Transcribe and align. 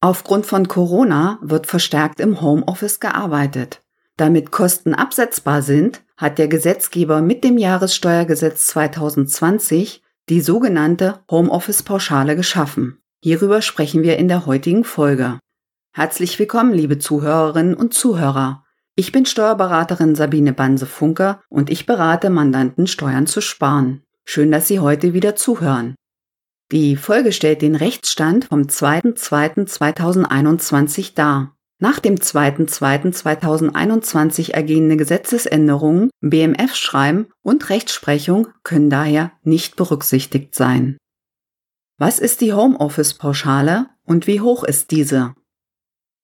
Aufgrund 0.00 0.46
von 0.46 0.68
Corona 0.68 1.38
wird 1.40 1.66
verstärkt 1.66 2.20
im 2.20 2.40
Homeoffice 2.40 3.00
gearbeitet. 3.00 3.82
Damit 4.16 4.50
Kosten 4.50 4.94
absetzbar 4.94 5.62
sind, 5.62 6.02
hat 6.16 6.38
der 6.38 6.48
Gesetzgeber 6.48 7.20
mit 7.22 7.44
dem 7.44 7.58
Jahressteuergesetz 7.58 8.66
2020 8.68 10.02
die 10.28 10.40
sogenannte 10.40 11.20
Homeoffice-Pauschale 11.30 12.36
geschaffen. 12.36 12.98
Hierüber 13.22 13.62
sprechen 13.62 14.02
wir 14.02 14.16
in 14.16 14.28
der 14.28 14.46
heutigen 14.46 14.84
Folge. 14.84 15.38
Herzlich 15.92 16.38
willkommen, 16.38 16.72
liebe 16.72 16.98
Zuhörerinnen 16.98 17.74
und 17.74 17.94
Zuhörer. 17.94 18.64
Ich 18.96 19.12
bin 19.12 19.26
Steuerberaterin 19.26 20.14
Sabine 20.14 20.52
Banse-Funke 20.52 21.40
und 21.48 21.70
ich 21.70 21.86
berate 21.86 22.30
Mandanten, 22.30 22.86
Steuern 22.86 23.26
zu 23.26 23.40
sparen. 23.40 24.02
Schön, 24.24 24.50
dass 24.50 24.68
Sie 24.68 24.80
heute 24.80 25.14
wieder 25.14 25.36
zuhören. 25.36 25.94
Die 26.72 26.96
Folge 26.96 27.30
stellt 27.30 27.62
den 27.62 27.76
Rechtsstand 27.76 28.46
vom 28.46 28.62
2.2.2021 28.62 31.14
dar. 31.14 31.56
Nach 31.78 32.00
dem 32.00 32.16
2.2.2021 32.16 34.52
ergehende 34.52 34.96
Gesetzesänderungen, 34.96 36.10
BMF-Schreiben 36.22 37.28
und 37.42 37.68
Rechtsprechung 37.68 38.48
können 38.64 38.90
daher 38.90 39.30
nicht 39.42 39.76
berücksichtigt 39.76 40.56
sein. 40.56 40.96
Was 41.98 42.18
ist 42.18 42.40
die 42.40 42.52
Homeoffice-Pauschale 42.52 43.90
und 44.04 44.26
wie 44.26 44.40
hoch 44.40 44.64
ist 44.64 44.90
diese? 44.90 45.36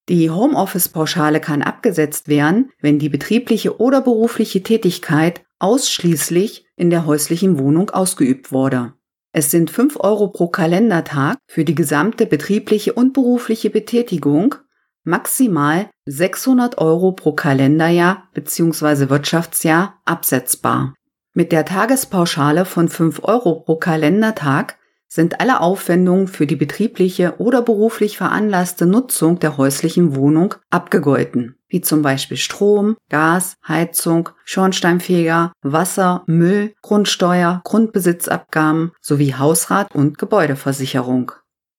Die 0.08 0.30
Homeoffice-Pauschale 0.30 1.40
kann 1.40 1.62
abgesetzt 1.62 2.26
werden, 2.26 2.72
wenn 2.80 2.98
die 2.98 3.08
betriebliche 3.08 3.78
oder 3.78 4.00
berufliche 4.00 4.64
Tätigkeit 4.64 5.44
ausschließlich 5.60 6.66
in 6.74 6.90
der 6.90 7.06
häuslichen 7.06 7.60
Wohnung 7.60 7.90
ausgeübt 7.90 8.50
wurde. 8.50 8.94
Es 9.32 9.50
sind 9.50 9.70
5 9.70 9.96
Euro 10.00 10.28
pro 10.28 10.48
Kalendertag 10.48 11.38
für 11.46 11.64
die 11.64 11.74
gesamte 11.74 12.26
betriebliche 12.26 12.92
und 12.92 13.14
berufliche 13.14 13.70
Betätigung, 13.70 14.56
maximal 15.04 15.88
600 16.04 16.76
Euro 16.76 17.12
pro 17.12 17.32
Kalenderjahr 17.32 18.28
bzw. 18.34 19.08
Wirtschaftsjahr 19.08 20.00
absetzbar. 20.04 20.94
Mit 21.32 21.50
der 21.50 21.64
Tagespauschale 21.64 22.66
von 22.66 22.88
5 22.88 23.24
Euro 23.24 23.60
pro 23.60 23.76
Kalendertag 23.76 24.76
sind 25.12 25.40
alle 25.40 25.60
Aufwendungen 25.60 26.26
für 26.26 26.46
die 26.46 26.56
betriebliche 26.56 27.34
oder 27.36 27.60
beruflich 27.60 28.16
veranlasste 28.16 28.86
Nutzung 28.86 29.38
der 29.38 29.58
häuslichen 29.58 30.16
Wohnung 30.16 30.54
abgegolten, 30.70 31.56
wie 31.68 31.82
zum 31.82 32.00
Beispiel 32.00 32.38
Strom, 32.38 32.96
Gas, 33.10 33.56
Heizung, 33.68 34.30
Schornsteinfeger, 34.46 35.52
Wasser, 35.60 36.24
Müll, 36.26 36.74
Grundsteuer, 36.80 37.60
Grundbesitzabgaben 37.64 38.92
sowie 39.02 39.34
Hausrat 39.34 39.94
und 39.94 40.16
Gebäudeversicherung. 40.16 41.32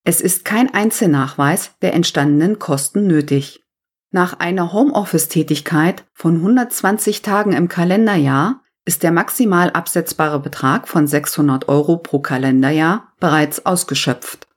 Es 0.04 0.22
ist 0.22 0.46
kein 0.46 0.72
Einzelnachweis 0.72 1.72
der 1.82 1.96
entstandenen 1.96 2.60
Kosten 2.60 3.08
nötig. 3.08 3.64
Nach 4.12 4.38
einer 4.38 4.74
Homeoffice-Tätigkeit 4.74 6.06
von 6.14 6.36
120 6.36 7.24
Tagen 7.24 7.54
im 7.54 7.68
Kalenderjahr 7.68 8.63
ist 8.86 9.04
der 9.04 9.12
maximal 9.12 9.70
absetzbare 9.72 10.40
Betrag 10.40 10.88
von 10.88 11.08
600 11.08 11.70
Euro 11.70 11.98
pro 11.98 12.20
Kalenderjahr 12.20 13.14
bereits 13.20 13.66
ausgeschöpft. 13.66 14.48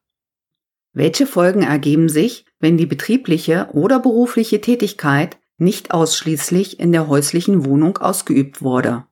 Welche 0.92 1.26
Folgen 1.26 1.62
ergeben 1.62 2.08
sich, 2.08 2.46
wenn 2.58 2.76
die 2.76 2.86
betriebliche 2.86 3.68
oder 3.72 4.00
berufliche 4.00 4.60
Tätigkeit 4.60 5.38
nicht 5.58 5.92
ausschließlich 5.92 6.80
in 6.80 6.92
der 6.92 7.06
häuslichen 7.06 7.64
Wohnung 7.64 7.98
ausgeübt 7.98 8.62
wurde? 8.62 9.04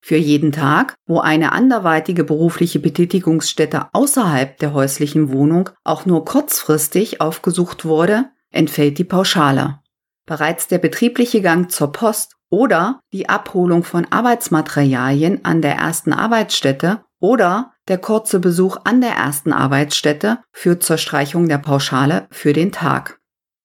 Für 0.00 0.16
jeden 0.16 0.52
Tag, 0.52 0.94
wo 1.06 1.20
eine 1.20 1.52
anderweitige 1.52 2.24
berufliche 2.24 2.78
Betätigungsstätte 2.78 3.88
außerhalb 3.92 4.58
der 4.58 4.74
häuslichen 4.74 5.32
Wohnung 5.32 5.70
auch 5.82 6.04
nur 6.04 6.24
kurzfristig 6.24 7.20
aufgesucht 7.20 7.84
wurde, 7.86 8.26
entfällt 8.50 8.98
die 8.98 9.04
Pauschale. 9.04 9.80
Bereits 10.26 10.68
der 10.68 10.78
betriebliche 10.78 11.40
Gang 11.40 11.70
zur 11.70 11.90
Post 11.92 12.36
oder 12.54 13.00
die 13.12 13.28
Abholung 13.28 13.82
von 13.82 14.06
Arbeitsmaterialien 14.10 15.44
an 15.44 15.60
der 15.60 15.74
ersten 15.74 16.12
Arbeitsstätte 16.12 17.00
oder 17.18 17.72
der 17.88 17.98
kurze 17.98 18.38
Besuch 18.38 18.76
an 18.84 19.00
der 19.00 19.10
ersten 19.10 19.52
Arbeitsstätte 19.52 20.38
führt 20.52 20.84
zur 20.84 20.96
Streichung 20.96 21.48
der 21.48 21.58
Pauschale 21.58 22.28
für 22.30 22.52
den 22.52 22.70
Tag. 22.70 23.18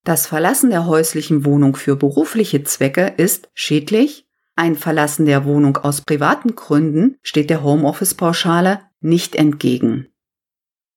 Das 0.03 0.25
Verlassen 0.25 0.71
der 0.71 0.87
häuslichen 0.87 1.45
Wohnung 1.45 1.75
für 1.75 1.95
berufliche 1.95 2.63
Zwecke 2.63 3.13
ist 3.17 3.49
schädlich. 3.53 4.27
Ein 4.55 4.75
Verlassen 4.75 5.27
der 5.27 5.45
Wohnung 5.45 5.77
aus 5.77 6.01
privaten 6.01 6.55
Gründen 6.55 7.17
steht 7.21 7.51
der 7.51 7.61
Homeoffice-Pauschale 7.61 8.79
nicht 9.01 9.35
entgegen. 9.35 10.07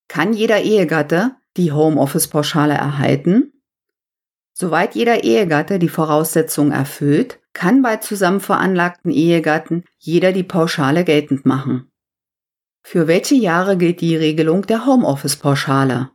Kann 0.09 0.33
jeder 0.33 0.63
Ehegatte 0.63 1.33
die 1.59 1.73
Homeoffice-Pauschale 1.73 2.73
erhalten? 2.73 3.53
Soweit 4.53 4.95
jeder 4.95 5.25
Ehegatte 5.25 5.79
die 5.79 5.89
Voraussetzungen 5.89 6.73
erfüllt, 6.73 7.41
kann 7.53 7.83
bei 7.83 7.97
zusammen 7.97 8.41
veranlagten 8.41 9.11
Ehegatten 9.11 9.85
jeder 9.99 10.33
die 10.33 10.43
Pauschale 10.43 11.05
geltend 11.05 11.47
machen. 11.47 11.91
Für 12.83 13.07
welche 13.07 13.37
Jahre 13.37 13.77
gilt 13.77 14.01
die 14.01 14.17
Regelung 14.17 14.67
der 14.67 14.87
Homeoffice-Pauschale? 14.87 16.11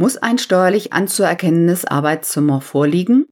Muss 0.01 0.17
ein 0.17 0.39
steuerlich 0.39 0.95
anzuerkennendes 0.95 1.85
Arbeitszimmer 1.85 2.63
vorliegen? 2.63 3.27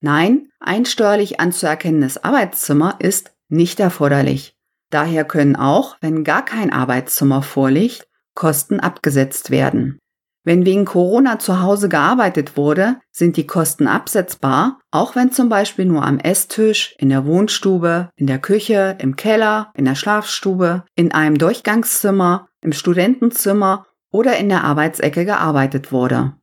Nein, 0.00 0.46
ein 0.60 0.84
steuerlich 0.84 1.40
anzuerkennendes 1.40 2.22
Arbeitszimmer 2.22 2.98
ist 3.00 3.32
nicht 3.48 3.80
erforderlich. 3.80 4.54
Daher 4.90 5.24
können 5.24 5.56
auch, 5.56 5.96
wenn 6.00 6.22
gar 6.22 6.44
kein 6.44 6.72
Arbeitszimmer 6.72 7.42
vorliegt, 7.42 8.06
Kosten 8.36 8.78
abgesetzt 8.78 9.50
werden. 9.50 9.98
Wenn 10.44 10.64
wegen 10.64 10.84
Corona 10.84 11.40
zu 11.40 11.60
Hause 11.60 11.88
gearbeitet 11.88 12.56
wurde, 12.56 13.00
sind 13.10 13.36
die 13.36 13.48
Kosten 13.48 13.88
absetzbar, 13.88 14.78
auch 14.92 15.16
wenn 15.16 15.32
zum 15.32 15.48
Beispiel 15.48 15.86
nur 15.86 16.04
am 16.04 16.20
Esstisch, 16.20 16.94
in 16.98 17.08
der 17.08 17.26
Wohnstube, 17.26 18.08
in 18.14 18.28
der 18.28 18.38
Küche, 18.38 18.96
im 19.00 19.16
Keller, 19.16 19.72
in 19.74 19.84
der 19.84 19.96
Schlafstube, 19.96 20.84
in 20.94 21.10
einem 21.10 21.38
Durchgangszimmer, 21.38 22.46
im 22.60 22.72
Studentenzimmer 22.72 23.84
oder 24.12 24.36
in 24.36 24.48
der 24.48 24.62
Arbeitsecke 24.62 25.24
gearbeitet 25.24 25.90
wurde. 25.90 26.34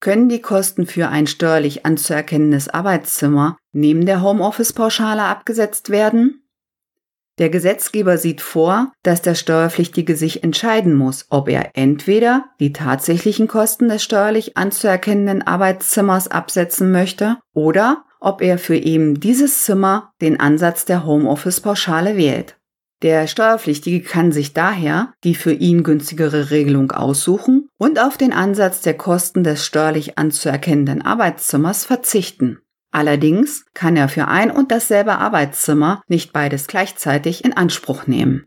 Können 0.00 0.28
die 0.28 0.40
Kosten 0.40 0.86
für 0.86 1.08
ein 1.08 1.26
steuerlich 1.26 1.84
anzuerkennendes 1.86 2.68
Arbeitszimmer 2.68 3.58
neben 3.72 4.06
der 4.06 4.22
Homeoffice-Pauschale 4.22 5.22
abgesetzt 5.22 5.90
werden? 5.90 6.42
Der 7.38 7.48
Gesetzgeber 7.48 8.18
sieht 8.18 8.40
vor, 8.40 8.92
dass 9.02 9.22
der 9.22 9.34
Steuerpflichtige 9.34 10.16
sich 10.16 10.42
entscheiden 10.42 10.94
muss, 10.94 11.26
ob 11.30 11.48
er 11.48 11.70
entweder 11.74 12.46
die 12.60 12.72
tatsächlichen 12.72 13.46
Kosten 13.48 13.88
des 13.88 14.02
steuerlich 14.02 14.56
anzuerkennenden 14.56 15.40
Arbeitszimmers 15.46 16.28
absetzen 16.28 16.92
möchte 16.92 17.38
oder 17.54 18.04
ob 18.20 18.42
er 18.42 18.58
für 18.58 18.76
eben 18.76 19.20
dieses 19.20 19.64
Zimmer 19.64 20.12
den 20.20 20.38
Ansatz 20.38 20.84
der 20.84 21.06
Homeoffice-Pauschale 21.06 22.16
wählt. 22.16 22.59
Der 23.02 23.26
Steuerpflichtige 23.26 24.02
kann 24.02 24.30
sich 24.30 24.52
daher 24.52 25.14
die 25.24 25.34
für 25.34 25.52
ihn 25.52 25.82
günstigere 25.82 26.50
Regelung 26.50 26.92
aussuchen 26.92 27.68
und 27.78 27.98
auf 27.98 28.18
den 28.18 28.32
Ansatz 28.32 28.82
der 28.82 28.94
Kosten 28.94 29.42
des 29.42 29.64
steuerlich 29.64 30.18
anzuerkennenden 30.18 31.00
Arbeitszimmers 31.00 31.86
verzichten. 31.86 32.58
Allerdings 32.92 33.64
kann 33.72 33.96
er 33.96 34.08
für 34.08 34.28
ein 34.28 34.50
und 34.50 34.70
dasselbe 34.70 35.16
Arbeitszimmer 35.16 36.02
nicht 36.08 36.32
beides 36.32 36.66
gleichzeitig 36.66 37.44
in 37.44 37.56
Anspruch 37.56 38.06
nehmen. 38.06 38.46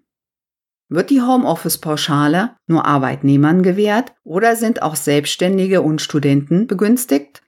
Wird 0.90 1.10
die 1.10 1.22
Homeoffice-Pauschale 1.22 2.56
nur 2.68 2.86
Arbeitnehmern 2.86 3.64
gewährt 3.64 4.14
oder 4.24 4.56
sind 4.56 4.84
auch 4.84 4.96
Selbstständige 4.96 5.82
und 5.82 6.02
Studenten 6.02 6.68
begünstigt? 6.68 7.42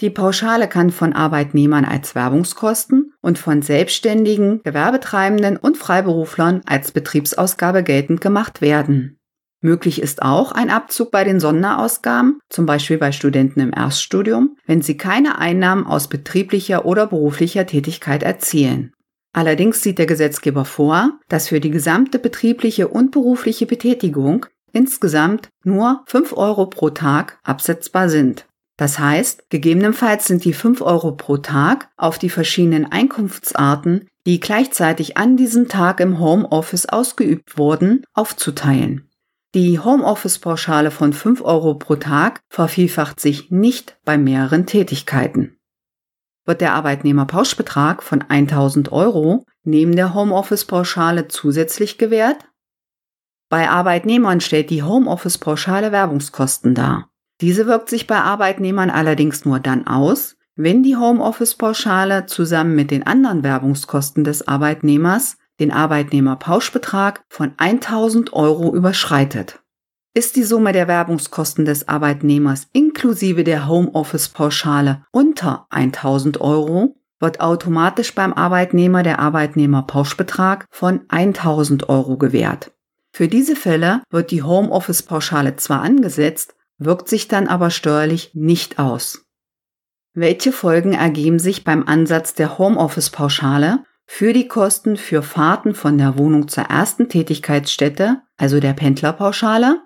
Die 0.00 0.10
Pauschale 0.10 0.68
kann 0.68 0.90
von 0.90 1.14
Arbeitnehmern 1.14 1.86
als 1.86 2.14
Werbungskosten 2.14 3.01
und 3.22 3.38
von 3.38 3.62
Selbstständigen, 3.62 4.62
Gewerbetreibenden 4.62 5.56
und 5.56 5.78
Freiberuflern 5.78 6.60
als 6.66 6.92
Betriebsausgabe 6.92 7.82
geltend 7.82 8.20
gemacht 8.20 8.60
werden. 8.60 9.16
Möglich 9.64 10.02
ist 10.02 10.22
auch 10.22 10.50
ein 10.50 10.70
Abzug 10.70 11.12
bei 11.12 11.22
den 11.22 11.38
Sonderausgaben, 11.38 12.40
zum 12.48 12.66
Beispiel 12.66 12.98
bei 12.98 13.12
Studenten 13.12 13.60
im 13.60 13.72
Erststudium, 13.72 14.56
wenn 14.66 14.82
sie 14.82 14.96
keine 14.96 15.38
Einnahmen 15.38 15.86
aus 15.86 16.08
betrieblicher 16.08 16.84
oder 16.84 17.06
beruflicher 17.06 17.64
Tätigkeit 17.64 18.24
erzielen. 18.24 18.92
Allerdings 19.32 19.80
sieht 19.80 19.98
der 19.98 20.06
Gesetzgeber 20.06 20.64
vor, 20.64 21.18
dass 21.28 21.48
für 21.48 21.60
die 21.60 21.70
gesamte 21.70 22.18
betriebliche 22.18 22.88
und 22.88 23.12
berufliche 23.12 23.66
Betätigung 23.66 24.46
insgesamt 24.72 25.48
nur 25.64 26.02
5 26.06 26.36
Euro 26.36 26.66
pro 26.66 26.90
Tag 26.90 27.38
absetzbar 27.44 28.08
sind. 28.08 28.46
Das 28.76 28.98
heißt, 28.98 29.50
gegebenenfalls 29.50 30.26
sind 30.26 30.44
die 30.44 30.54
5 30.54 30.80
Euro 30.80 31.12
pro 31.12 31.36
Tag 31.36 31.90
auf 31.96 32.18
die 32.18 32.30
verschiedenen 32.30 32.90
Einkunftsarten 32.90 34.08
die 34.26 34.40
gleichzeitig 34.40 35.16
an 35.16 35.36
diesem 35.36 35.68
Tag 35.68 36.00
im 36.00 36.18
Homeoffice 36.18 36.86
ausgeübt 36.86 37.58
wurden, 37.58 38.04
aufzuteilen. 38.14 39.08
Die 39.54 39.78
Homeoffice-Pauschale 39.78 40.90
von 40.90 41.12
5 41.12 41.42
Euro 41.42 41.74
pro 41.74 41.96
Tag 41.96 42.40
vervielfacht 42.48 43.20
sich 43.20 43.50
nicht 43.50 43.98
bei 44.04 44.16
mehreren 44.16 44.66
Tätigkeiten. 44.66 45.58
Wird 46.46 46.60
der 46.60 46.74
Arbeitnehmerpauschbetrag 46.74 48.02
von 48.02 48.22
1000 48.22 48.90
Euro 48.92 49.44
neben 49.64 49.94
der 49.94 50.14
Homeoffice-Pauschale 50.14 51.28
zusätzlich 51.28 51.98
gewährt? 51.98 52.44
Bei 53.48 53.68
Arbeitnehmern 53.68 54.40
stellt 54.40 54.70
die 54.70 54.82
Homeoffice-Pauschale 54.82 55.92
Werbungskosten 55.92 56.74
dar. 56.74 57.11
Diese 57.42 57.66
wirkt 57.66 57.90
sich 57.90 58.06
bei 58.06 58.20
Arbeitnehmern 58.20 58.88
allerdings 58.88 59.44
nur 59.44 59.58
dann 59.58 59.88
aus, 59.88 60.36
wenn 60.54 60.84
die 60.84 60.96
Homeoffice-Pauschale 60.96 62.26
zusammen 62.26 62.76
mit 62.76 62.92
den 62.92 63.04
anderen 63.04 63.42
Werbungskosten 63.42 64.22
des 64.22 64.46
Arbeitnehmers 64.46 65.38
den 65.58 65.72
Arbeitnehmerpauschbetrag 65.72 67.24
von 67.28 67.52
1000 67.56 68.32
Euro 68.32 68.72
überschreitet. 68.72 69.60
Ist 70.14 70.36
die 70.36 70.44
Summe 70.44 70.72
der 70.72 70.86
Werbungskosten 70.86 71.64
des 71.64 71.88
Arbeitnehmers 71.88 72.68
inklusive 72.72 73.42
der 73.42 73.66
Homeoffice-Pauschale 73.66 75.04
unter 75.10 75.66
1000 75.70 76.40
Euro, 76.40 76.94
wird 77.18 77.40
automatisch 77.40 78.14
beim 78.14 78.32
Arbeitnehmer 78.32 79.02
der 79.02 79.18
Arbeitnehmerpauschbetrag 79.18 80.66
von 80.70 81.00
1000 81.08 81.88
Euro 81.88 82.18
gewährt. 82.18 82.70
Für 83.12 83.26
diese 83.26 83.56
Fälle 83.56 84.02
wird 84.10 84.30
die 84.30 84.42
Homeoffice-Pauschale 84.42 85.56
zwar 85.56 85.82
angesetzt, 85.82 86.54
wirkt 86.84 87.08
sich 87.08 87.28
dann 87.28 87.48
aber 87.48 87.70
steuerlich 87.70 88.30
nicht 88.34 88.78
aus. 88.78 89.26
Welche 90.14 90.52
Folgen 90.52 90.92
ergeben 90.92 91.38
sich 91.38 91.64
beim 91.64 91.86
Ansatz 91.86 92.34
der 92.34 92.58
Homeoffice-Pauschale 92.58 93.84
für 94.04 94.32
die 94.32 94.46
Kosten 94.46 94.96
für 94.96 95.22
Fahrten 95.22 95.74
von 95.74 95.96
der 95.96 96.18
Wohnung 96.18 96.48
zur 96.48 96.64
ersten 96.64 97.08
Tätigkeitsstätte, 97.08 98.20
also 98.36 98.60
der 98.60 98.74
Pendlerpauschale? 98.74 99.80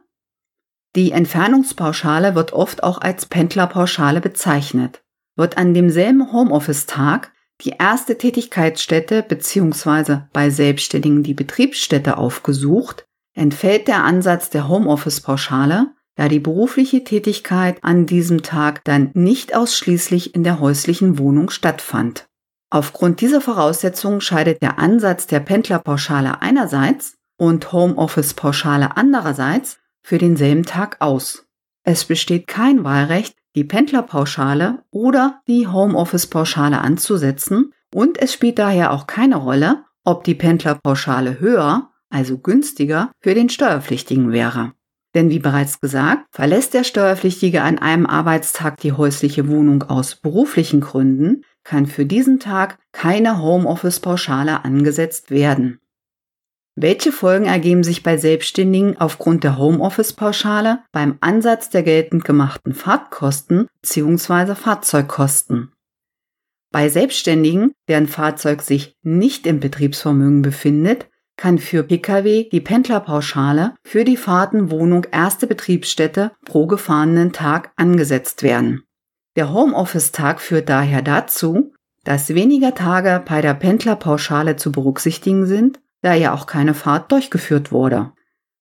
Die 0.97 1.13
Entfernungspauschale 1.13 2.35
wird 2.35 2.53
oft 2.53 2.83
auch 2.83 2.99
als 2.99 3.27
Pendlerpauschale 3.27 4.21
bezeichnet. 4.21 5.05
Wird 5.37 5.59
an 5.59 5.75
demselben 5.75 6.33
Homeoffice-Tag 6.33 7.33
die 7.61 7.75
erste 7.79 8.19
Tätigkeitsstätte 8.19 9.23
bzw. 9.23 10.23
bei 10.33 10.51
Selbstständigen 10.51 11.23
die 11.23 11.35
Betriebsstätte 11.35 12.17
aufgesucht, 12.17 13.07
entfällt 13.35 13.89
der 13.89 14.05
Ansatz 14.05 14.51
der 14.51 14.69
Homeoffice-Pauschale, 14.69 15.95
da 16.17 16.29
die 16.29 16.41
berufliche 16.41 17.05
Tätigkeit 17.05 17.79
an 17.83 18.07
diesem 18.07 18.43
Tag 18.43 18.83
dann 18.85 19.11
nicht 19.15 19.55
ausschließlich 19.55 20.35
in 20.35 20.43
der 20.43 20.59
häuslichen 20.61 21.19
Wohnung 21.19 21.51
stattfand. 21.51 22.27
Aufgrund 22.71 23.21
dieser 23.21 23.41
Voraussetzungen 23.41 24.21
scheidet 24.21 24.61
der 24.61 24.79
Ansatz 24.79 25.27
der 25.27 25.41
Pendlerpauschale 25.41 26.43
einerseits 26.43 27.17
und 27.39 27.73
Homeoffice-Pauschale 27.73 28.97
andererseits 28.97 29.79
für 30.03 30.19
denselben 30.19 30.65
Tag 30.65 30.97
aus. 31.01 31.47
Es 31.85 32.05
besteht 32.05 32.47
kein 32.47 32.83
Wahlrecht, 32.83 33.37
die 33.55 33.65
Pendlerpauschale 33.65 34.85
oder 34.91 35.41
die 35.47 35.69
Homeoffice-Pauschale 35.69 36.81
anzusetzen 36.81 37.73
und 37.95 38.19
es 38.21 38.33
spielt 38.33 38.59
daher 38.59 38.93
auch 38.93 39.07
keine 39.07 39.37
Rolle, 39.37 39.85
ob 40.05 40.25
die 40.25 40.35
Pendlerpauschale 40.35 41.41
höher, 41.41 41.91
also 42.11 42.39
günstiger, 42.39 43.11
für 43.21 43.35
den 43.35 43.49
Steuerpflichtigen 43.49 44.33
wäre. 44.33 44.73
Denn 45.17 45.31
wie 45.31 45.39
bereits 45.39 45.81
gesagt, 45.81 46.27
verlässt 46.31 46.75
der 46.75 46.85
Steuerpflichtige 46.85 47.63
an 47.63 47.79
einem 47.79 48.05
Arbeitstag 48.05 48.77
die 48.81 48.93
häusliche 48.93 49.49
Wohnung 49.49 49.83
aus 49.85 50.15
beruflichen 50.15 50.83
Gründen, 50.83 51.43
kann 51.65 51.87
für 51.87 52.05
diesen 52.05 52.39
Tag 52.39 52.79
keine 52.93 53.41
Homeoffice-Pauschale 53.41 54.63
angesetzt 54.63 55.31
werden. 55.31 55.81
Welche 56.75 57.13
Folgen 57.13 57.47
ergeben 57.47 57.83
sich 57.83 58.03
bei 58.03 58.19
Selbstständigen 58.19 59.01
aufgrund 59.01 59.43
der 59.43 59.57
Homeoffice-Pauschale 59.57 60.81
beim 60.93 61.17
Ansatz 61.23 61.71
der 61.71 61.83
geltend 61.83 62.27
gemachten 62.27 62.75
Fahrtkosten 62.75 63.69
bzw. 63.81 64.55
Fahrzeugkosten? 64.55 65.73
Bei 66.71 66.91
Selbstständigen, 66.91 67.73
deren 67.89 68.07
Fahrzeug 68.07 68.61
sich 68.61 68.99
nicht 69.03 69.47
im 69.47 69.61
Betriebsvermögen 69.61 70.43
befindet, 70.43 71.09
kann 71.37 71.59
für 71.59 71.83
Pkw 71.83 72.49
die 72.51 72.61
Pendlerpauschale 72.61 73.75
für 73.85 74.05
die 74.05 74.17
Fahrten 74.17 74.71
Wohnung 74.71 75.07
erste 75.11 75.47
Betriebsstätte 75.47 76.33
pro 76.45 76.67
gefahrenen 76.67 77.33
Tag 77.33 77.73
angesetzt 77.77 78.43
werden. 78.43 78.83
Der 79.37 79.53
Homeoffice-Tag 79.53 80.41
führt 80.41 80.69
daher 80.69 81.03
dazu, 81.03 81.73
dass 82.05 82.35
weniger 82.35 82.75
Tage 82.75 83.23
bei 83.27 83.43
der 83.43 83.55
Pendlerpauschale 83.55 84.57
zu 84.57 84.73
berücksichtigen 84.73 85.47
sind 85.47 85.79
da 86.07 86.15
ja 86.15 86.33
auch 86.33 86.47
keine 86.47 86.75
Fahrt 86.75 87.11
durchgeführt 87.11 87.73
wurde. 87.73 88.13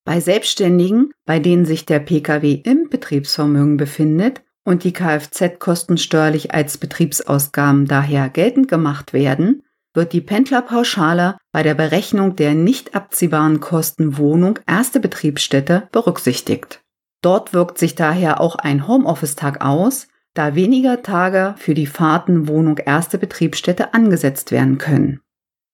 Bei 0.03 0.19
Selbstständigen, 0.19 1.11
bei 1.25 1.39
denen 1.39 1.65
sich 1.65 1.85
der 1.85 1.99
Pkw 1.99 2.53
im 2.53 2.89
Betriebsvermögen 2.89 3.77
befindet 3.77 4.43
und 4.63 4.83
die 4.83 4.93
Kfz-Kosten 4.93 5.97
steuerlich 5.97 6.53
als 6.53 6.77
Betriebsausgaben 6.77 7.85
daher 7.85 8.29
geltend 8.29 8.67
gemacht 8.67 9.13
werden, 9.13 9.61
wird 9.95 10.13
die 10.13 10.21
Pendlerpauschale 10.21 11.37
bei 11.51 11.63
der 11.63 11.73
Berechnung 11.73 12.35
der 12.35 12.53
nicht 12.53 12.95
abziehbaren 12.95 13.59
Kosten 13.59 14.17
Wohnung 14.17 14.59
erste 14.67 14.99
Betriebsstätte 14.99 15.87
berücksichtigt. 15.91 16.81
Dort 17.21 17.53
wirkt 17.53 17.77
sich 17.77 17.95
daher 17.95 18.39
auch 18.39 18.55
ein 18.55 18.87
Homeoffice-Tag 18.87 19.65
aus, 19.65 20.07
da 20.33 20.53
weniger 20.53 21.01
Tage 21.01 21.55
für 21.57 21.73
die 21.73 21.87
Fahrten 21.87 22.47
Wohnung 22.47 22.77
erste 22.77 23.17
Betriebsstätte 23.17 23.93
angesetzt 23.93 24.51
werden 24.51 24.77
können. 24.77 25.21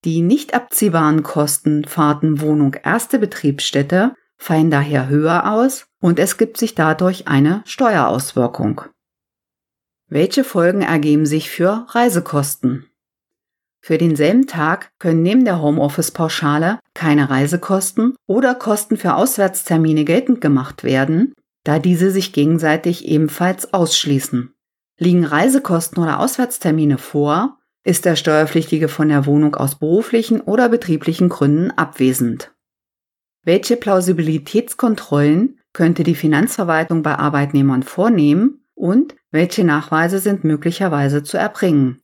Die 0.06 0.22
nicht 0.22 0.54
abziehbaren 0.54 1.24
Kosten 1.24 1.86
Fahrten, 1.86 2.42
Wohnung, 2.42 2.76
erste 2.84 3.20
Betriebsstätte 3.20 4.16
fallen 4.38 4.72
daher 4.72 5.10
höher 5.10 5.52
aus 5.52 5.88
und 6.00 6.20
es 6.20 6.38
gibt 6.38 6.58
sich 6.58 6.74
dadurch 6.74 7.28
eine 7.28 7.62
Steuerauswirkung. 7.66 8.82
Welche 10.08 10.44
Folgen 10.44 10.82
ergeben 10.82 11.26
sich 11.26 11.50
für 11.50 11.86
Reisekosten? 11.90 12.91
Für 13.84 13.98
denselben 13.98 14.46
Tag 14.46 14.92
können 15.00 15.24
neben 15.24 15.44
der 15.44 15.62
Homeoffice-Pauschale 15.62 16.80
keine 16.94 17.30
Reisekosten 17.30 18.16
oder 18.28 18.54
Kosten 18.54 18.96
für 18.96 19.16
Auswärtstermine 19.16 20.06
geltend 20.06 20.40
gemacht 20.40 20.84
werden, 20.84 21.34
da 21.64 21.80
diese 21.80 22.12
sich 22.12 22.32
gegenseitig 22.32 23.06
ebenfalls 23.06 23.74
ausschließen. 23.74 24.54
Liegen 25.00 25.26
Reisekosten 25.26 26.02
oder 26.02 26.20
Auswärtstermine 26.20 27.00
vor, 27.00 27.58
ist 27.84 28.06
der 28.06 28.16
Steuerpflichtige 28.16 28.88
von 28.88 29.10
der 29.10 29.26
Wohnung 29.26 29.56
aus 29.56 29.80
beruflichen 29.80 30.42
oder 30.42 30.70
betrieblichen 30.70 31.30
Gründen 31.30 31.72
abwesend. 31.72 32.52
Welche 33.44 33.78
Plausibilitätskontrollen 33.78 35.60
könnte 35.74 36.04
die 36.04 36.14
Finanzverwaltung 36.14 37.02
bei 37.02 37.16
Arbeitnehmern 37.16 37.82
vornehmen 37.82 38.64
und 38.76 39.16
welche 39.32 39.64
Nachweise 39.64 40.20
sind 40.20 40.44
möglicherweise 40.44 41.24
zu 41.24 41.38
erbringen? 41.38 42.02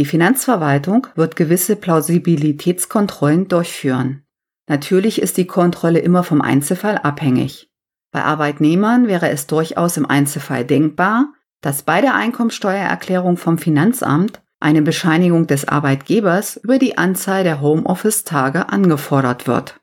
Die 0.00 0.06
Finanzverwaltung 0.06 1.08
wird 1.14 1.36
gewisse 1.36 1.76
Plausibilitätskontrollen 1.76 3.48
durchführen. 3.48 4.22
Natürlich 4.66 5.20
ist 5.20 5.36
die 5.36 5.46
Kontrolle 5.46 5.98
immer 5.98 6.24
vom 6.24 6.40
Einzelfall 6.40 6.96
abhängig. 6.96 7.68
Bei 8.10 8.24
Arbeitnehmern 8.24 9.08
wäre 9.08 9.28
es 9.28 9.46
durchaus 9.46 9.98
im 9.98 10.06
Einzelfall 10.06 10.64
denkbar, 10.64 11.34
dass 11.60 11.82
bei 11.82 12.00
der 12.00 12.14
Einkommensteuererklärung 12.14 13.36
vom 13.36 13.58
Finanzamt 13.58 14.40
eine 14.58 14.80
Bescheinigung 14.80 15.46
des 15.46 15.68
Arbeitgebers 15.68 16.56
über 16.56 16.78
die 16.78 16.96
Anzahl 16.96 17.44
der 17.44 17.60
Homeoffice-Tage 17.60 18.70
angefordert 18.70 19.46
wird. 19.46 19.80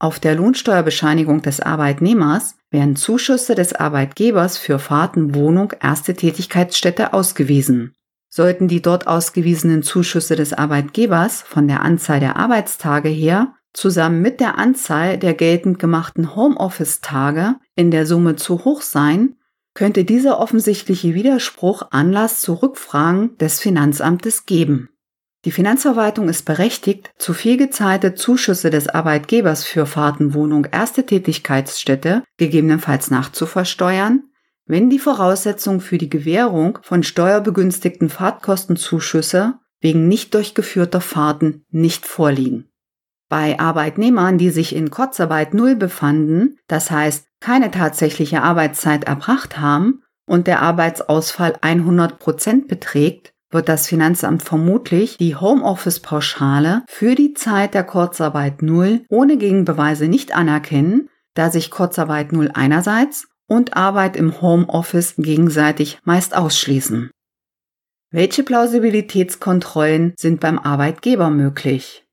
Auf 0.00 0.18
der 0.18 0.34
Lohnsteuerbescheinigung 0.34 1.42
des 1.42 1.60
Arbeitnehmers 1.60 2.56
werden 2.72 2.96
Zuschüsse 2.96 3.54
des 3.54 3.72
Arbeitgebers 3.72 4.58
für 4.58 4.80
Fahrten, 4.80 5.36
Wohnung, 5.36 5.72
erste 5.80 6.14
Tätigkeitsstätte 6.14 7.12
ausgewiesen. 7.12 7.94
Sollten 8.32 8.68
die 8.68 8.80
dort 8.80 9.06
ausgewiesenen 9.08 9.82
Zuschüsse 9.82 10.36
des 10.36 10.52
Arbeitgebers 10.52 11.42
von 11.42 11.68
der 11.68 11.82
Anzahl 11.82 12.20
der 12.20 12.36
Arbeitstage 12.36 13.08
her 13.08 13.54
zusammen 13.72 14.22
mit 14.22 14.40
der 14.40 14.56
Anzahl 14.56 15.18
der 15.18 15.34
geltend 15.34 15.78
gemachten 15.78 16.34
Homeoffice-Tage 16.34 17.56
in 17.74 17.90
der 17.90 18.06
Summe 18.06 18.36
zu 18.36 18.64
hoch 18.64 18.82
sein, 18.82 19.36
könnte 19.74 20.04
dieser 20.04 20.38
offensichtliche 20.38 21.14
Widerspruch 21.14 21.90
Anlass 21.90 22.40
zu 22.40 22.54
Rückfragen 22.54 23.36
des 23.38 23.60
Finanzamtes 23.60 24.46
geben. 24.46 24.90
Die 25.46 25.52
Finanzverwaltung 25.52 26.28
ist 26.28 26.44
berechtigt, 26.44 27.10
zu 27.16 27.32
viel 27.32 27.56
gezahlte 27.56 28.14
Zuschüsse 28.14 28.68
des 28.68 28.88
Arbeitgebers 28.88 29.64
für 29.64 29.86
Fahrtenwohnung 29.86 30.66
erste 30.66 31.06
Tätigkeitsstätte 31.06 32.24
gegebenenfalls 32.36 33.10
nachzuversteuern, 33.10 34.24
wenn 34.70 34.88
die 34.88 35.00
Voraussetzungen 35.00 35.80
für 35.80 35.98
die 35.98 36.08
Gewährung 36.08 36.78
von 36.82 37.02
steuerbegünstigten 37.02 38.08
Fahrtkostenzuschüsse 38.08 39.54
wegen 39.80 40.06
nicht 40.06 40.32
durchgeführter 40.32 41.00
Fahrten 41.00 41.64
nicht 41.70 42.06
vorliegen. 42.06 42.68
Bei 43.28 43.58
Arbeitnehmern, 43.58 44.38
die 44.38 44.50
sich 44.50 44.76
in 44.76 44.90
Kurzarbeit 44.90 45.54
Null 45.54 45.74
befanden, 45.74 46.56
das 46.68 46.92
heißt 46.92 47.26
keine 47.40 47.72
tatsächliche 47.72 48.42
Arbeitszeit 48.42 49.04
erbracht 49.04 49.58
haben 49.58 50.02
und 50.24 50.46
der 50.46 50.62
Arbeitsausfall 50.62 51.56
100 51.60 52.20
Prozent 52.20 52.68
beträgt, 52.68 53.32
wird 53.50 53.68
das 53.68 53.88
Finanzamt 53.88 54.44
vermutlich 54.44 55.16
die 55.16 55.34
Homeoffice-Pauschale 55.34 56.84
für 56.86 57.16
die 57.16 57.34
Zeit 57.34 57.74
der 57.74 57.82
Kurzarbeit 57.82 58.62
Null 58.62 59.02
ohne 59.08 59.36
Gegenbeweise 59.36 60.06
nicht 60.06 60.32
anerkennen, 60.32 61.08
da 61.34 61.50
sich 61.50 61.72
Kurzarbeit 61.72 62.30
Null 62.30 62.52
einerseits 62.54 63.29
und 63.50 63.76
Arbeit 63.76 64.16
im 64.16 64.40
Homeoffice 64.40 65.14
gegenseitig 65.16 65.98
meist 66.04 66.36
ausschließen. 66.36 67.10
Welche 68.12 68.44
Plausibilitätskontrollen 68.44 70.14
sind 70.16 70.40
beim 70.40 70.58
Arbeitgeber 70.58 71.30
möglich? 71.30 72.04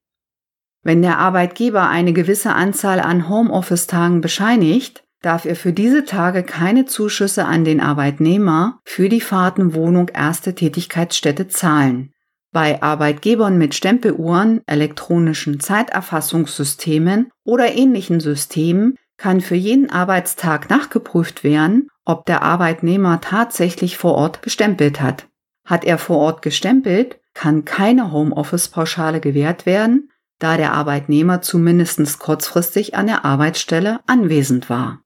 Wenn 0.84 1.02
der 1.02 1.20
Arbeitgeber 1.20 1.90
eine 1.90 2.14
gewisse 2.14 2.54
Anzahl 2.54 3.00
an 3.00 3.30
Homeoffice-Tagen 3.30 4.22
bescheinigt, 4.22 5.04
darf 5.22 5.46
er 5.46 5.56
für 5.56 5.74
diese 5.74 6.06
Tage 6.06 6.44
keine 6.44 6.86
Zuschüsse 6.86 7.46
an 7.46 7.64
den 7.66 7.82
Arbeitnehmer 7.82 8.80
für 8.84 9.10
die 9.10 9.22
Fahrten 9.22 9.76
Wohnung 9.76 10.10
erste 10.10 10.56
Tätigkeitsstätte 10.56 11.48
zahlen. 11.48 12.14
Bei 12.52 12.82
Arbeitgebern 12.82 13.58
mit 13.58 13.76
Stempeluhren, 13.76 14.62
elektronischen 14.66 15.60
Zeiterfassungssystemen 15.60 17.30
oder 17.44 17.76
ähnlichen 17.76 18.20
Systemen 18.20 18.96
kann 19.18 19.42
für 19.42 19.56
jeden 19.56 19.90
Arbeitstag 19.90 20.70
nachgeprüft 20.70 21.44
werden, 21.44 21.90
ob 22.06 22.26
der 22.26 22.44
Arbeitnehmer 22.44 23.20
tatsächlich 23.22 23.98
vor 23.98 24.16
Ort 24.16 24.42
gestempelt 24.42 25.02
hat. 25.02 25.28
Hat 25.66 25.84
er 25.84 25.98
vor 25.98 26.18
Ort 26.18 26.42
gestempelt, 26.42 27.20
kann 27.34 27.66
keine 27.66 28.12
Homeoffice-Pauschale 28.12 29.20
gewährt 29.20 29.66
werden, 29.66 30.12
da 30.40 30.56
der 30.56 30.74
Arbeitnehmer 30.74 31.42
zumindest 31.42 32.20
kurzfristig 32.20 32.96
an 32.96 33.08
der 33.08 33.26
Arbeitsstelle 33.26 34.00
anwesend 34.08 34.70
war. 34.70 35.02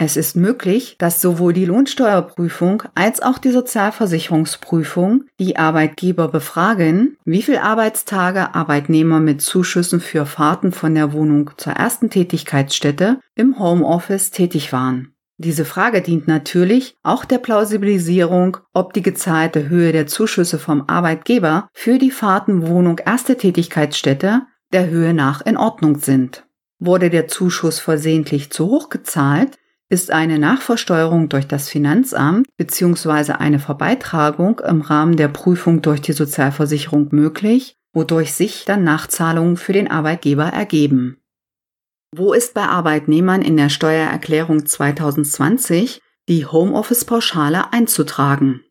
Es 0.00 0.16
ist 0.16 0.36
möglich, 0.36 0.94
dass 0.98 1.20
sowohl 1.20 1.52
die 1.52 1.64
Lohnsteuerprüfung 1.64 2.84
als 2.94 3.20
auch 3.20 3.38
die 3.38 3.50
Sozialversicherungsprüfung 3.50 5.24
die 5.40 5.56
Arbeitgeber 5.56 6.28
befragen, 6.28 7.16
wie 7.24 7.42
viele 7.42 7.64
Arbeitstage 7.64 8.54
Arbeitnehmer 8.54 9.18
mit 9.18 9.42
Zuschüssen 9.42 10.00
für 10.00 10.24
Fahrten 10.24 10.70
von 10.70 10.94
der 10.94 11.12
Wohnung 11.12 11.50
zur 11.56 11.72
ersten 11.72 12.10
Tätigkeitsstätte 12.10 13.18
im 13.34 13.58
Homeoffice 13.58 14.30
tätig 14.30 14.72
waren. 14.72 15.14
Diese 15.36 15.64
Frage 15.64 16.00
dient 16.00 16.28
natürlich 16.28 16.94
auch 17.02 17.24
der 17.24 17.38
Plausibilisierung, 17.38 18.58
ob 18.72 18.92
die 18.92 19.02
gezahlte 19.02 19.68
Höhe 19.68 19.90
der 19.90 20.06
Zuschüsse 20.06 20.60
vom 20.60 20.84
Arbeitgeber 20.86 21.68
für 21.72 21.98
die 21.98 22.12
Fahrten 22.12 22.68
Wohnung 22.68 23.00
erste 23.04 23.36
Tätigkeitsstätte 23.36 24.42
der 24.72 24.88
Höhe 24.90 25.12
nach 25.12 25.44
in 25.44 25.56
Ordnung 25.56 25.98
sind. 25.98 26.44
Wurde 26.78 27.10
der 27.10 27.26
Zuschuss 27.26 27.80
versehentlich 27.80 28.50
zu 28.50 28.66
hoch 28.66 28.90
gezahlt, 28.90 29.58
ist 29.90 30.10
eine 30.10 30.38
Nachversteuerung 30.38 31.28
durch 31.28 31.46
das 31.46 31.68
Finanzamt 31.68 32.46
bzw. 32.56 33.32
eine 33.32 33.58
Verbeitragung 33.58 34.60
im 34.60 34.82
Rahmen 34.82 35.16
der 35.16 35.28
Prüfung 35.28 35.80
durch 35.80 36.00
die 36.02 36.12
Sozialversicherung 36.12 37.08
möglich, 37.10 37.76
wodurch 37.94 38.34
sich 38.34 38.64
dann 38.66 38.84
Nachzahlungen 38.84 39.56
für 39.56 39.72
den 39.72 39.90
Arbeitgeber 39.90 40.44
ergeben. 40.44 41.18
Wo 42.14 42.32
ist 42.32 42.54
bei 42.54 42.62
Arbeitnehmern 42.62 43.42
in 43.42 43.56
der 43.56 43.68
Steuererklärung 43.68 44.66
2020 44.66 46.00
die 46.28 46.46
Homeoffice-Pauschale 46.46 47.72
einzutragen? 47.72 48.62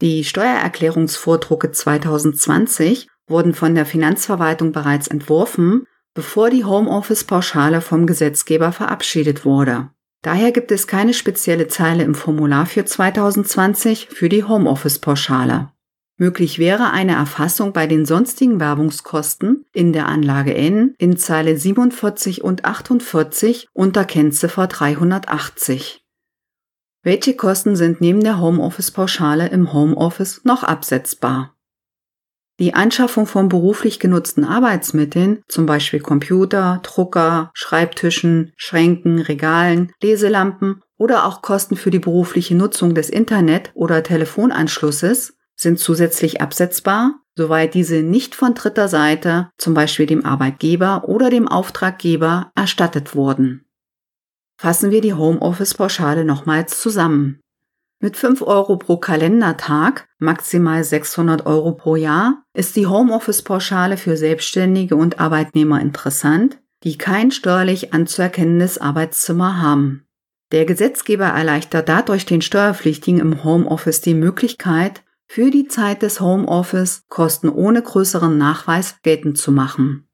Die 0.00 0.24
Steuererklärungsvordrucke 0.24 1.72
2020 1.72 3.08
wurden 3.26 3.54
von 3.54 3.74
der 3.74 3.84
Finanzverwaltung 3.84 4.72
bereits 4.72 5.08
entworfen, 5.08 5.86
bevor 6.14 6.50
die 6.50 6.64
Homeoffice-Pauschale 6.64 7.80
vom 7.80 8.06
Gesetzgeber 8.06 8.72
verabschiedet 8.72 9.44
wurde. 9.44 9.90
Daher 10.22 10.50
gibt 10.52 10.72
es 10.72 10.86
keine 10.86 11.14
spezielle 11.14 11.68
Zeile 11.68 12.02
im 12.02 12.14
Formular 12.14 12.66
für 12.66 12.84
2020 12.84 14.08
für 14.10 14.28
die 14.28 14.44
Homeoffice-Pauschale. 14.44 15.70
Möglich 16.16 16.58
wäre 16.58 16.90
eine 16.90 17.12
Erfassung 17.12 17.72
bei 17.72 17.86
den 17.86 18.04
sonstigen 18.04 18.58
Werbungskosten 18.58 19.64
in 19.72 19.92
der 19.92 20.06
Anlage 20.06 20.52
N 20.52 20.94
in 20.98 21.16
Zeile 21.16 21.56
47 21.56 22.42
und 22.42 22.64
48 22.64 23.68
unter 23.72 24.04
Kennziffer 24.04 24.66
380. 24.66 26.04
Welche 27.04 27.36
Kosten 27.36 27.76
sind 27.76 28.00
neben 28.00 28.24
der 28.24 28.40
Homeoffice-Pauschale 28.40 29.48
im 29.48 29.72
Homeoffice 29.72 30.40
noch 30.44 30.64
absetzbar? 30.64 31.54
Die 32.60 32.74
Anschaffung 32.74 33.26
von 33.26 33.48
beruflich 33.48 34.00
genutzten 34.00 34.44
Arbeitsmitteln, 34.44 35.42
zum 35.46 35.66
Beispiel 35.66 36.00
Computer, 36.00 36.80
Drucker, 36.82 37.50
Schreibtischen, 37.54 38.52
Schränken, 38.56 39.20
Regalen, 39.20 39.92
Leselampen 40.02 40.82
oder 40.96 41.24
auch 41.24 41.40
Kosten 41.40 41.76
für 41.76 41.90
die 41.90 42.00
berufliche 42.00 42.56
Nutzung 42.56 42.94
des 42.94 43.10
Internet- 43.10 43.70
oder 43.74 44.02
Telefonanschlusses, 44.02 45.36
sind 45.54 45.78
zusätzlich 45.78 46.40
absetzbar, 46.40 47.20
soweit 47.36 47.74
diese 47.74 48.02
nicht 48.02 48.34
von 48.34 48.54
dritter 48.54 48.88
Seite, 48.88 49.50
zum 49.56 49.74
Beispiel 49.74 50.06
dem 50.06 50.24
Arbeitgeber 50.24 51.08
oder 51.08 51.30
dem 51.30 51.46
Auftraggeber, 51.46 52.50
erstattet 52.56 53.14
wurden. 53.14 53.66
Fassen 54.56 54.90
wir 54.90 55.00
die 55.00 55.14
Homeoffice-Pauschale 55.14 56.24
nochmals 56.24 56.80
zusammen. 56.80 57.40
Mit 58.00 58.16
5 58.16 58.42
Euro 58.42 58.76
pro 58.76 58.96
Kalendertag, 58.98 60.08
maximal 60.18 60.84
600 60.84 61.46
Euro 61.46 61.72
pro 61.72 61.96
Jahr, 61.96 62.44
ist 62.54 62.76
die 62.76 62.86
Homeoffice-Pauschale 62.86 63.96
für 63.96 64.16
Selbstständige 64.16 64.94
und 64.94 65.18
Arbeitnehmer 65.18 65.80
interessant, 65.80 66.60
die 66.84 66.96
kein 66.96 67.32
steuerlich 67.32 67.92
anzuerkennendes 67.92 68.78
Arbeitszimmer 68.78 69.60
haben. 69.60 70.06
Der 70.52 70.64
Gesetzgeber 70.64 71.26
erleichtert 71.26 71.88
dadurch 71.88 72.24
den 72.24 72.40
Steuerpflichtigen 72.40 73.18
im 73.18 73.42
Homeoffice 73.42 74.00
die 74.00 74.14
Möglichkeit, 74.14 75.02
für 75.26 75.50
die 75.50 75.66
Zeit 75.66 76.02
des 76.02 76.20
Homeoffice 76.20 77.02
Kosten 77.08 77.48
ohne 77.48 77.82
größeren 77.82 78.38
Nachweis 78.38 78.96
geltend 79.02 79.38
zu 79.38 79.50
machen. 79.50 80.08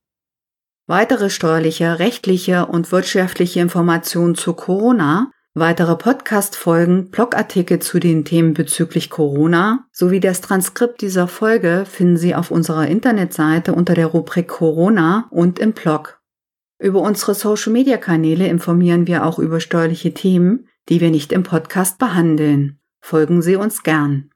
Weitere 0.87 1.29
steuerliche, 1.29 1.99
rechtliche 1.99 2.65
und 2.65 2.93
wirtschaftliche 2.93 3.61
Informationen 3.61 4.35
zu 4.35 4.55
Corona 4.55 5.31
Weitere 5.57 5.95
Podcast-Folgen, 5.95 7.13
Blogartikel 7.13 7.79
zu 7.79 8.01
den 8.01 8.25
Themen 8.25 8.55
bezüglich 8.55 9.09
Corona 9.09 9.87
sowie 9.93 10.19
das 10.19 10.41
Transkript 10.41 11.01
dieser 11.01 11.29
Folge 11.29 11.85
finden 11.89 12.17
Sie 12.17 12.35
auf 12.35 12.51
unserer 12.51 12.89
Internetseite 12.89 13.73
unter 13.73 13.95
der 13.95 14.07
Rubrik 14.07 14.49
Corona 14.49 15.29
und 15.31 15.61
im 15.61 15.73
Blog. 15.73 16.21
Über 16.81 17.03
unsere 17.03 17.37
Social-Media-Kanäle 17.37 18.49
informieren 18.49 19.07
wir 19.07 19.25
auch 19.25 19.39
über 19.39 19.61
steuerliche 19.61 20.13
Themen, 20.13 20.67
die 20.89 21.01
wir 21.01 21.13
nicht 21.13 21.31
im 21.31 21.45
Podcast 21.45 22.01
behandeln. 22.01 22.81
Folgen 23.01 23.41
Sie 23.41 23.55
uns 23.55 23.85
gern. 23.85 24.31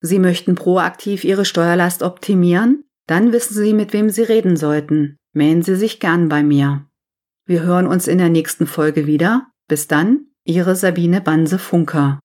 Sie 0.00 0.18
möchten 0.18 0.54
proaktiv 0.54 1.24
Ihre 1.24 1.46
Steuerlast 1.46 2.02
optimieren? 2.02 2.84
Dann 3.06 3.32
wissen 3.32 3.54
Sie, 3.54 3.72
mit 3.72 3.94
wem 3.94 4.10
Sie 4.10 4.22
reden 4.22 4.58
sollten. 4.58 5.16
Melden 5.32 5.62
Sie 5.62 5.76
sich 5.76 5.98
gern 5.98 6.28
bei 6.28 6.42
mir. 6.42 6.84
Wir 7.46 7.62
hören 7.62 7.86
uns 7.86 8.06
in 8.06 8.18
der 8.18 8.28
nächsten 8.28 8.66
Folge 8.66 9.06
wieder. 9.06 9.46
Bis 9.68 9.88
dann, 9.88 10.26
Ihre 10.44 10.76
Sabine 10.76 11.20
Banse-Funker. 11.20 12.20